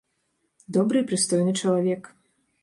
[0.77, 2.11] Добры і прыстойны чалавек.